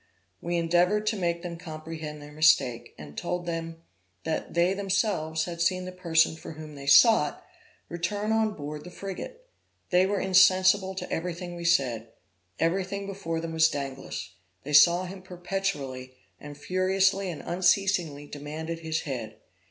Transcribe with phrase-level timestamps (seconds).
[0.41, 3.83] We endeavored to make them comprehend their mistake, and told them
[4.23, 7.45] that they themselves had seen the person for whom they sought
[7.87, 9.45] return on board the frigate.
[9.91, 12.07] They were insensible to everything we said;
[12.57, 14.31] everything before them was Danglas;
[14.63, 19.35] they saw him perpetually, and furiously and unceasingly demanded his head.